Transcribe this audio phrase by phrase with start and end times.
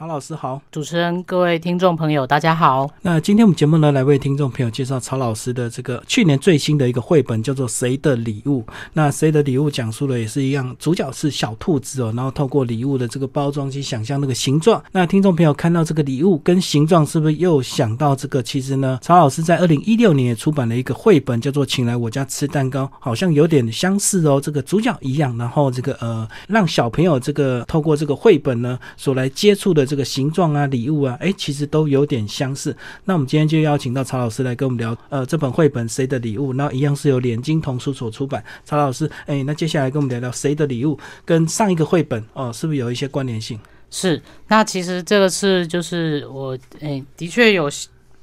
[0.00, 2.90] 曹老师好，主持人、各位听众朋友，大家好。
[3.02, 8.62] 那今天我们节目呢，来为听众朋友介绍曹老师的这个去年最新的一个绘本，叫做《谁的礼物》。
[8.94, 14.82] 那《谁的礼物》讲述的也是一样，主角是小兔子哦，然后透过礼物的这个包装去想象那个形状。
[14.90, 18.42] 那听众朋友看到这个礼物跟形状，是不是又想到这个？
[18.42, 24.40] 其实呢，曹老师在二零一六年也出版了一个绘本，叫做《请来我家吃蛋糕》，好像有点相似哦。
[24.42, 29.89] 这个主角一样，然后这个呃，让小朋友这个透过这个绘本呢，所来接触的。
[29.90, 32.76] 这个形状啊，礼物啊，哎，其实都有点相似。
[33.04, 38.44] 那我们今天就邀请到曹老师来跟我们聊，呃，这本绘本《谁的礼物》，那一样是由联经童书所出版。
[38.64, 43.58] 曹老师，哎，那接下来跟我们聊聊《谁的礼物》跟上一个绘本哦，是不是有一些关联性？
[43.90, 47.68] 是，那其实这个是就是我，哎，的确有。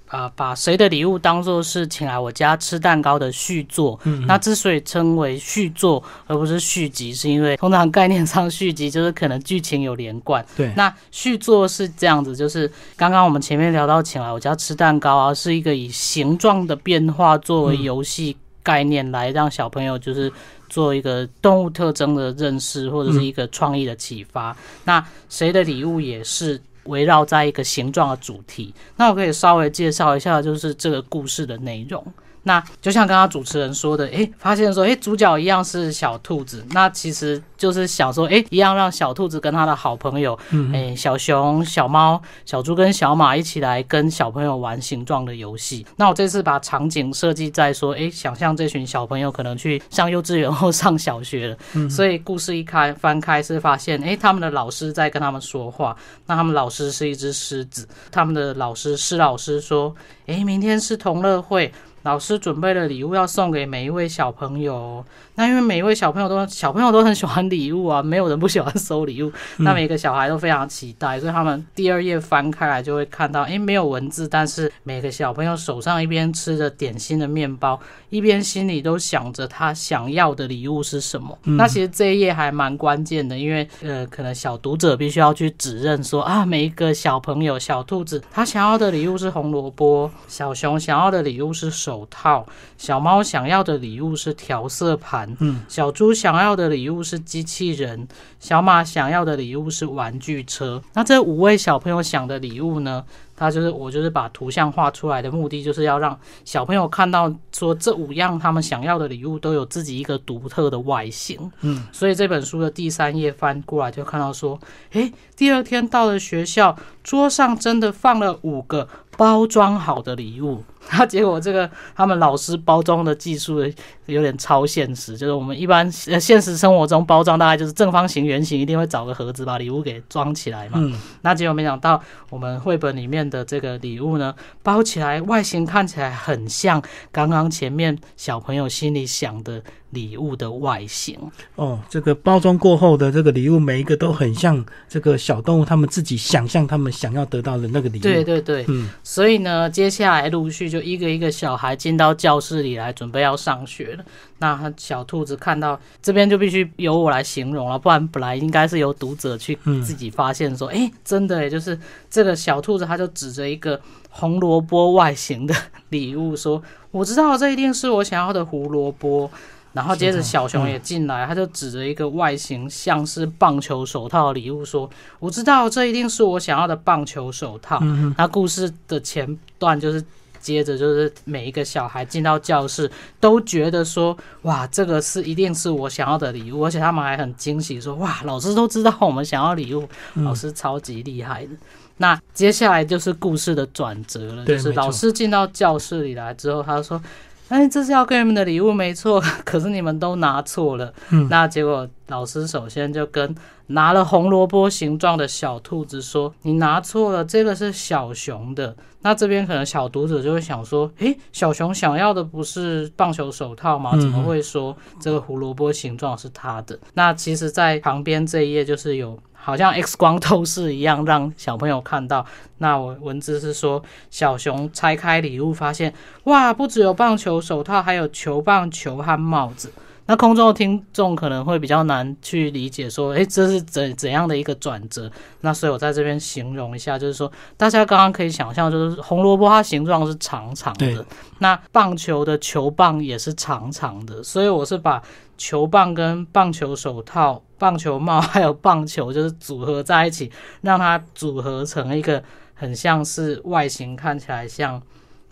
[0.08, 4.00] 啊，把谁的礼物当做是请来我家吃蛋糕的续作。
[4.04, 10.46] 嗯，那之所以称为续作而不是续集，是因为通常概念上续集就是可能剧情有连贯。
[10.56, 20.32] 对，那续作是这样子，就是刚刚我们前面聊到请来我家吃蛋糕啊，是一个以形状的变化作为游戏概念来让小朋友就是
[20.70, 24.56] 做一个动物特征的认识或者是一个创意的启发。
[24.86, 26.62] 那谁的礼物也是。
[26.88, 32.06] 围绕在一个形状的主题，那我可以稍微介绍一下，就是这个故事的内容。
[32.48, 40.40] 那就像刚刚主持人说的，诶，发现说，诶，主角一样是小兔子，那其实就是想说，诶，一样让小兔子跟他的好朋友，
[40.72, 45.86] 诶，小熊、小猫、小猪跟小马一起来跟小朋友玩形状的游戏。
[45.98, 51.58] 那我这次把场景设计在说，诶，想象这群小朋友可能去上幼稚园或上小学了，
[51.90, 55.94] 所以故事一开翻开是发现，诶，他们的老师在跟他们说话。
[56.26, 59.94] 那他们老师是一只狮子，他们的老师施老师说，
[60.28, 61.74] 诶，明天是同乐会。
[62.08, 65.04] 老师准备了礼物要送给每一位小朋友，
[65.38, 77.78] 那因为每一位小朋友都小朋友都很喜欢礼物啊，没有人不喜欢收礼物，那每个小孩都非常期待，所以他们第二页翻开来就会看到，诶，没有文字，但是每个小朋友手上一边吃着点心的面包，
[78.10, 81.38] 一边心里都想着他想要的礼物是什么。
[81.44, 91.98] 那其实这一页还蛮关键的，因为呃，可能小读者必须要去指认说啊，每一个小朋友小兔子他想要的礼物是红萝卜，小熊想要的礼物是手。
[91.98, 92.46] 手套，
[92.78, 98.08] 小猫想要的礼物是调色盘，嗯，小猪想要的礼物是机器人，
[98.40, 100.82] 小马想要的礼物是玩具车。
[100.94, 103.04] 那这五位小朋友想的礼物呢？
[103.40, 111.52] 他就是我，就是把图像画出来的目的，就是要让小朋友看到，说这五样他们想要的礼物都有自己一个独特的外形。
[111.62, 114.60] 嗯，所以这本书的第三页翻过来就看到说，
[114.94, 120.64] 诶，第二天到了学校，桌上真的放了五个包装好的礼物。
[120.92, 123.60] 那结果这个他们老师包装的技术
[124.06, 130.80] 有点超现实，就是我们一般呃现实生活中包装大概就是正方形、圆形，一定会找个盒子把礼物给装起来嘛。
[130.82, 134.34] 嗯，那结果没想到我们绘本里面的这个礼物呢，
[134.64, 136.82] 包起来外形看起来很像
[137.12, 139.62] 刚刚前面小朋友心里想的。
[139.92, 141.18] 礼物的外形
[141.56, 148.02] 哦，这个包装过后的这个礼物，每一个都很像这个小动物他们自己想象他们想要得到的那个礼物。
[148.02, 154.04] 对对对，嗯，所以呢，接下来陆续就一个一个小孩进到教室里来，准备要上学了。
[154.40, 161.80] 那小兔子看到这边就必须由我来形容了，不然本来应该是由读者去自己发现说，哎，真的，就是
[162.10, 163.80] 这个小兔子，他就指着一个
[164.10, 165.56] 红萝卜外形的
[165.90, 166.62] 礼物说
[166.92, 169.30] ：“我知道这一定是我想要的胡萝卜。”
[169.74, 174.90] 然后接着小熊也进来，他就指着一个外形像是棒球手套的礼物说
[175.20, 177.80] ：“我知道这一定是我想要的棒球手套。”
[178.18, 180.04] 那故事的前段就是
[180.48, 191.52] 接着就是每一个小孩进到教室都觉得说：“哇，这个是一定是我想要的礼物。”而且他们还很惊喜说：“哇，老师都知道我们想要礼物，老师超级厉害的。”
[191.98, 197.02] 那接下来就是故事的转折了，就是老师进到教室里来之后，他说。
[197.50, 199.22] 哎，这是要给你们的礼物，没错。
[199.46, 200.94] 可是你们都拿错了。
[201.10, 203.34] 嗯，那结果老师首先就跟
[203.68, 213.92] 拿了红萝卜形状的小兔子说：“你拿错了，这个是小熊的。”那这边可能小读者就会想说：“诶，小熊想要的不是棒球手套吗？
[213.92, 219.18] 怎么会说这个胡萝卜形状是他的？”那其实，在旁边这一页就是有。
[219.40, 222.26] 好像 X 光透视一样，让小朋友看到。
[222.58, 225.94] 那我文字是说，小熊拆开礼物，发现
[226.26, 229.72] 哇，不只有棒球手套，还有球棒、球和帽子。
[230.08, 235.12] 那空中的听众可能会比较难去理解，说，诶，这是怎怎样的一个转折？
[235.42, 241.06] 那所以我在这边形容一下，就是说，大家刚刚可以想象，就是红萝卜它形状是长长的，
[241.40, 245.04] 那棒球的球棒也是长长的，所以我是把
[245.38, 250.32] 球棒跟棒球手套、棒球帽还有棒球就是组合在一起，
[250.62, 252.24] 让它组合成一个
[252.54, 254.82] 很像是外形看起来像。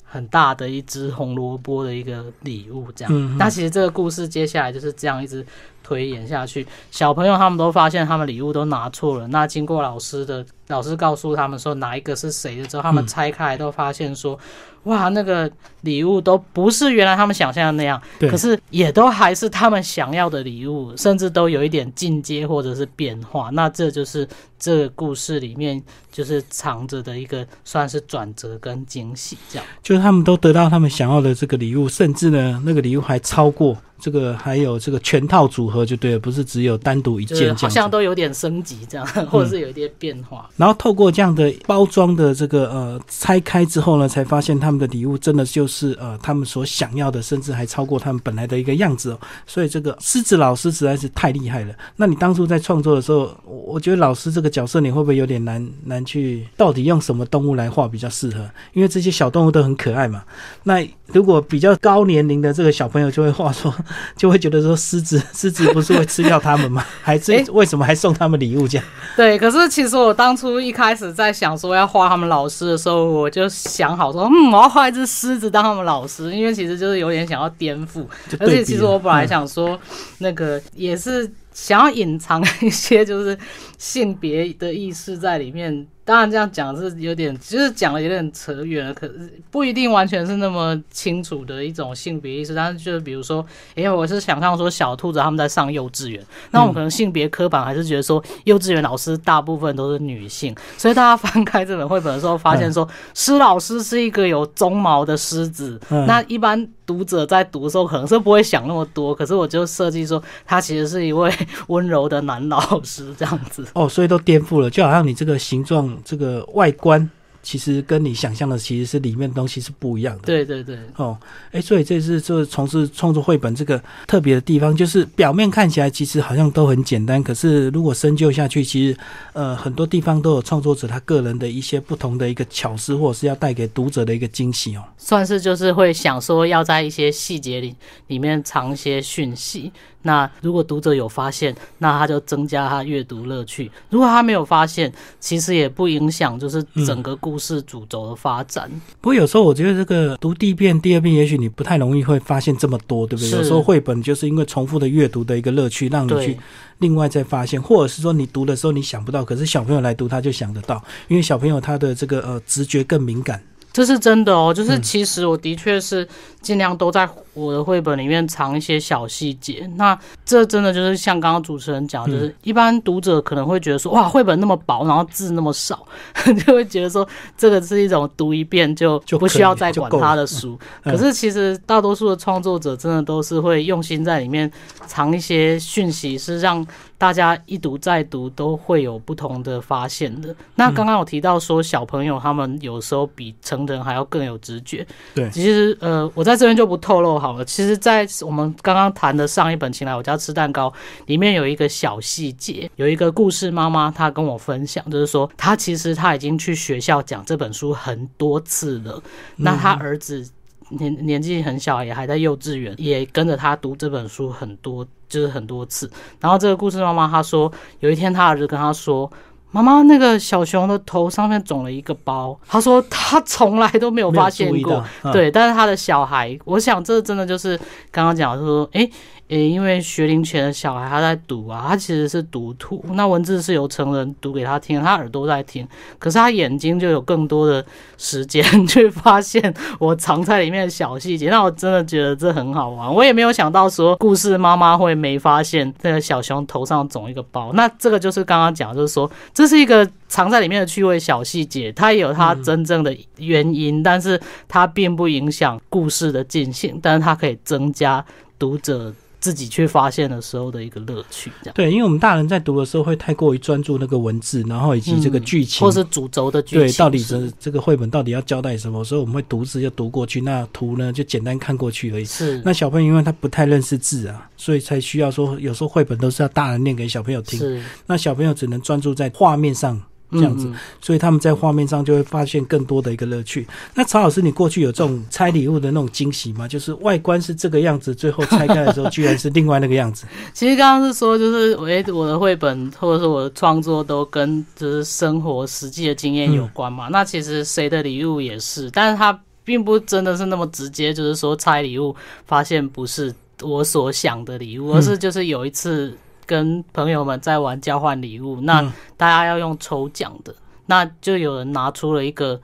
[0.05, 3.37] 很大的一只红萝卜的一个礼物，这样。
[3.37, 5.45] 那其实这个故事接下来就是这样一直
[5.83, 6.65] 推演下去。
[6.91, 9.27] 小朋友他们都发现他们礼物都拿错了。
[9.27, 14.39] 那经过老师的老师告诉他们说哪一个是谁的之后，他们拆开都发现说。
[14.85, 15.51] 哇，那个
[15.81, 23.49] 礼物都不是原来他们想象的那样，可是也都还是他们想要的礼物，甚至都有一点进阶或者是变化。
[23.53, 24.27] 那这就是
[24.59, 25.81] 这个故事里面
[26.11, 29.65] 就是藏着的一个算是转折跟惊喜，这样。
[29.81, 33.75] 就是他们都得到他们想要的这个礼物，甚至呢，那个礼物还超过。
[33.99, 40.49] 这个还有这个全套组合就对了，不是只有单独一件好像都有点升级这样，或者是有一点变化。
[40.57, 49.19] 然后透过这样的包装的这个呃拆开之后呢，才发现他们的礼物真的就是呃他们所想要的，甚至还超过他们本来的一个样子哦。
[49.47, 51.73] 所以这个狮子老师实在是太厉害了。
[51.95, 58.45] 那你当初在创作的时候，我觉得老师这个角色你会不会有点难难去到底用什么动物来画比较适合？
[58.73, 60.23] 因为这些小动物都很可爱嘛。
[60.63, 63.73] 那如果比较高年龄的这个小朋友就会画说。
[64.15, 66.83] 就会觉得说狮子，狮子不是会吃掉他们吗？
[67.03, 68.87] 还是为什么还送他们礼物这样？
[69.15, 78.05] 对，可是其实我当初一开始在想说要画他们老师的时候，我就想好说，嗯，我要画一只狮子当他们老师，因为其实就是有点想要颠覆。
[78.39, 79.79] 而且其实我本来想说，
[80.19, 83.37] 那个也是想要隐藏一些就是
[83.85, 85.85] 性别的意识在里面。
[86.03, 92.53] 当然，这样讲是有点，就是讲的有点扯远了，可是不一定完全是那么清楚的一种性别意识。
[92.53, 93.43] 但是，就是比如说，
[93.73, 105.79] 因为我是想象说小兔子他们在上幼稚园，那我们可能性别刻板还是觉得说幼稚园老师大部分都是女性，所以大家翻开这本绘本的时候，发现说施老师是一个有鬃毛的狮子。
[105.89, 111.33] 那一般读者在读的时候可能是不会想那么多，可是我就设计说他其实是一位
[111.65, 113.65] 温柔的男老师这样子。
[113.75, 115.95] 哦，所以都颠覆了，就好像你这个形状。
[116.05, 117.09] 这个外观
[117.43, 120.23] 其实跟你想象的其实是里面东西是不一样的。
[120.23, 120.79] 对对对。
[120.95, 121.15] 哦，
[121.51, 128.97] 哎，所以这是就是从事创作绘本这个特别的地方，就是表面看起来其实好像都很简单，可是如果深究下去，其实
[129.33, 134.83] 呃很多地方都有创作者他个人的一些不同的一个巧思，或者是要带给读者的一个惊喜哦。
[134.97, 137.75] 算是就是会想说要在一些细节里
[138.07, 139.71] 里面藏一些讯息。
[140.05, 148.69] 那如果读者有发现，那他就增加他阅读乐趣；如果他没有发现，其实也不影响，就是整个故事主轴的发展。
[149.01, 153.31] 不过有时候我觉得这个读第一遍、第二遍，也许你不太容易会发现这么多，对不对？
[153.31, 156.37] 有时候绘本就是因为重复的阅读的一个乐趣，让你去
[156.77, 163.41] 另外再发现，或者是说你读的时候你想不到，可是小朋友来读他就想得到，因为小朋友他的这个呃直觉更敏感。
[163.73, 166.07] 这是真的哦，就是其实我的确是
[166.41, 167.05] 尽量都在
[167.35, 169.69] 我的绘本里面藏一些小细节。
[169.75, 175.85] 那这真的就是像刚刚主持人讲，就是一般读者可能会觉得说，哇，绘本那么薄，然后字那么少，
[176.45, 180.57] 就会觉得说这个是一种读一遍就就不需要再管它的书。
[180.83, 184.51] 可是其实大多数的创作者真的都是会用心在里面
[184.87, 186.65] 藏一些讯息，是让。
[186.97, 190.33] 大家一读再读都会有不同的发现的。
[190.55, 194.87] 那刚刚有提到说，小朋友他们有时候比成人还要更有直觉。
[195.13, 197.43] 对，其实呃，我在这边就不透露好了。
[197.43, 200.69] 其实，在我们刚刚谈的上一本《请来我家吃蛋糕》
[201.07, 209.01] 里面有一个小细节，有一个故事妈妈她跟我分享，就是说她其实她已经去学校讲这本书很多次了。
[209.37, 210.29] 那她儿子。
[210.69, 215.87] 年年纪很小，也还在幼稚园，也跟着他读这本书很多，就是很多次。
[216.19, 219.09] 然后这个故事妈妈她说，有一天她儿子跟她说
[219.55, 224.83] ：“妈妈，那个小熊的头上面肿了一个包。”她说她从来都没有发现过，
[225.13, 225.31] 对。
[225.31, 227.57] 但是他的小孩，我想这真的就是
[227.89, 228.89] 刚刚讲说，哎。
[229.29, 235.67] 诶，因为学龄前的小孩他在读啊，他其实是读图，那文字是由成人读给他听，他耳朵在听，
[235.97, 237.65] 可是他眼睛就有更多的
[237.97, 241.31] 时间 去发现我藏在里面的小细节。
[241.31, 247.51] 那我真的觉得这很好玩，我也没有想到说故事妈妈会没发现这个小熊头上肿一个包。
[247.53, 258.05] 那这个就是刚刚讲，就是说这是一个藏在里面的趣味小细节，它也有它真正的原因，但是它并不影响故事的进行，但是它可以增加
[258.37, 258.93] 读者。
[259.25, 261.55] 自己去发现的时候的一个乐趣，这样。
[261.55, 268.83] 对，因为我们大人在读的时候会太过于专注那个文字，然后以及这个剧情，或是主轴的剧情，对，到底这这个绘本到底要交代什么？
[268.83, 272.05] 所以我们会读字就读过去，那图呢就简单看过去而已。
[272.05, 272.39] 是。
[272.45, 277.39] 那小朋友因为他不太认识字啊，所以才需要说，有时候绘本都是要大人念给小朋友听。
[277.39, 277.59] 是。
[277.87, 279.81] 那小朋友只能专注在画面上。
[280.11, 283.45] 这样子，所以他们在画面上就会发现更多的一个乐趣。
[283.73, 286.47] 那曹老师，你过去有这种拆礼物的那种惊喜吗？
[286.47, 290.05] 就是外观是这个样子，最后拆开的时候居然是另外那个样子。
[290.33, 296.87] 其实刚刚是说，就是诶，我的绘本或者是我的创作都跟就是生活实际的经验有关嘛。
[296.89, 301.95] 那其实谁的礼物也是，但是他并不真的是那么直接，就是说拆礼物
[302.25, 305.97] 发现不是我所想的礼物，而是就是有一次。
[306.25, 308.61] 跟朋友们在玩交换礼物，那
[308.97, 312.39] 大家要用抽奖的，那就有人拿出了一个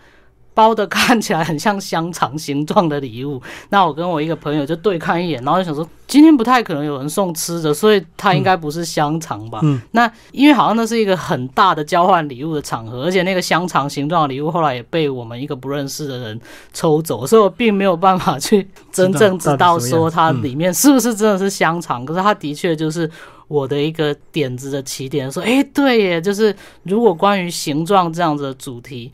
[0.53, 3.41] 包的看起来很像香肠形状的礼物。
[3.69, 9.59] 那我跟我一个朋友就对看一眼，然后就想说，今天不太可能有人送吃的，所以它应该不是香肠吧？
[9.63, 16.39] 嗯那因为好像那是一个很大的交换礼物的场合，而且那个香肠形状的礼物后来也被我们一个不认识的人
[16.73, 22.05] 抽走，所以我并没有办法去真正知道说它里面是不是真的是香肠。
[22.05, 23.09] 可是它的确就是。
[23.47, 29.11] 我的一个点子的起点，说，哎，对耶，就是如果关于形状这样子的主题，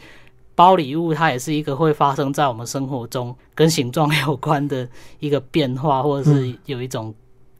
[0.57, 7.13] 包礼物它也是一个会发生在我们生活中跟形状有关的一个变化，或者是有一种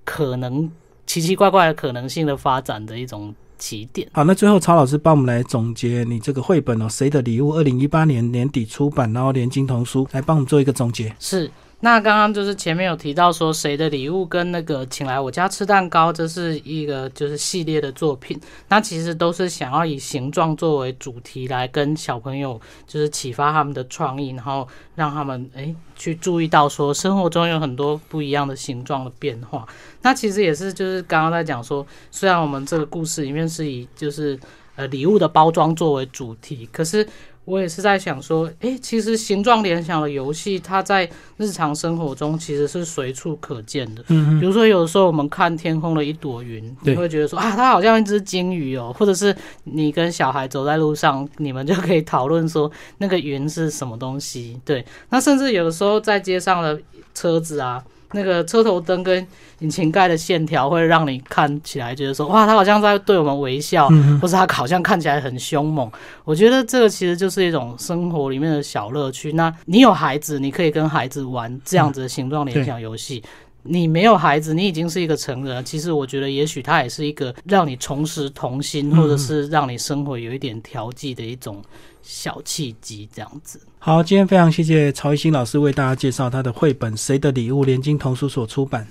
[0.04, 0.68] 可能
[1.06, 4.10] 奇奇怪怪的可能性的发展的一种起点。
[4.14, 11.16] 好，那最后曹老师帮我们来总结你这个绘本哦，《谁的礼物》二零一八年年底出版，然后连金童书来帮我们做一个总结。
[11.20, 11.52] 是。
[11.80, 18.40] 那刚刚就是前面有提到说谁的礼物跟那个请来我家吃蛋糕，这是一个就是系列的作品。
[18.68, 29.64] 那其实都是想要以形状作为主题来跟小朋友就是启发他们的创意，然后让他们诶去注意到说生活中有很多不一样的形状的变化。
[30.02, 34.40] 那其实也是就是刚刚在讲说，虽然我们这个故事里面是以就是
[34.76, 37.08] 呃礼物的包装作为主题，可是。
[37.48, 44.04] 我也是在想说，诶，其实形状联想的游戏，它在日常生活中其实是随处可见的。
[44.10, 48.94] 嗯比如说，有的时候我们看天空的一朵云，你会觉得说啊，它好像一只金鱼哦。
[49.00, 54.60] 或者是你跟小孩走在路上，你们就可以讨论说那个云是什么东西。
[54.66, 56.78] 对，那甚至有的时候在街上的
[57.14, 57.82] 车子啊。
[58.12, 59.26] 那个车头灯跟
[59.60, 63.90] 引擎盖的线条会让你看起来觉得说，哇，他好像在对我们微笑，
[64.22, 65.92] 或是他好像看起来很凶猛。
[66.24, 69.32] 我觉得这个其实就是一种生活里面的小乐趣。
[69.34, 73.22] 那你有孩子，你可以跟孩子玩这样子的形状联想游戏；
[73.70, 75.64] 你没有孩子，你已经是一个成人。
[75.64, 81.64] 其实我觉得，也许它也是一个让你重拾童心，或者是让你生活有一点调剂的一种。
[82.10, 83.60] 小契机这样子。
[83.80, 88.86] 好，今天非常谢谢曹一新老师为大家介绍他的绘本《谁的礼物》，连经童书所出版。